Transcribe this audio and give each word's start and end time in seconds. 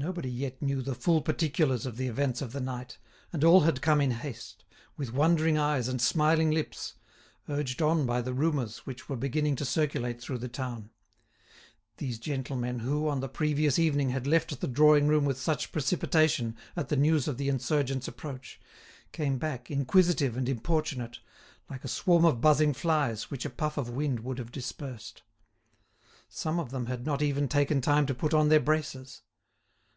Nobody 0.00 0.30
yet 0.30 0.62
knew 0.62 0.80
the 0.80 0.94
full 0.94 1.22
particulars 1.22 1.84
of 1.84 1.96
the 1.96 2.06
events 2.06 2.40
of 2.40 2.52
the 2.52 2.60
night, 2.60 2.98
and 3.32 3.42
all 3.42 3.62
had 3.62 3.82
come 3.82 4.00
in 4.00 4.12
haste, 4.12 4.64
with 4.96 5.12
wondering 5.12 5.58
eyes 5.58 5.88
and 5.88 6.00
smiling 6.00 6.52
lips, 6.52 6.94
urged 7.48 7.82
on 7.82 8.06
by 8.06 8.22
the 8.22 8.32
rumours 8.32 8.86
which 8.86 9.08
were 9.08 9.16
beginning 9.16 9.56
to 9.56 9.64
circulate 9.64 10.22
through 10.22 10.38
the 10.38 10.46
town. 10.46 10.90
These 11.96 12.20
gentlemen 12.20 12.78
who, 12.78 13.08
on 13.08 13.18
the 13.18 13.28
previous 13.28 13.76
evening, 13.76 14.10
had 14.10 14.24
left 14.24 14.60
the 14.60 14.68
drawing 14.68 15.08
room 15.08 15.24
with 15.24 15.36
such 15.36 15.72
precipitation 15.72 16.56
at 16.76 16.90
the 16.90 16.96
news 16.96 17.26
of 17.26 17.36
the 17.36 17.48
insurgents' 17.48 18.06
approach, 18.06 18.60
came 19.10 19.36
back, 19.36 19.68
inquisitive 19.68 20.36
and 20.36 20.48
importunate, 20.48 21.18
like 21.68 21.82
a 21.84 21.88
swarm 21.88 22.24
of 22.24 22.40
buzzing 22.40 22.72
flies 22.72 23.32
which 23.32 23.44
a 23.44 23.50
puff 23.50 23.76
of 23.76 23.90
wind 23.90 24.20
would 24.20 24.38
have 24.38 24.52
dispersed. 24.52 25.22
Some 26.28 26.60
of 26.60 26.70
them 26.70 26.86
had 26.86 27.04
not 27.04 27.20
even 27.20 27.48
taken 27.48 27.80
time 27.80 28.06
to 28.06 28.14
put 28.14 28.32
on 28.32 28.48
their 28.48 28.60
braces. 28.60 29.22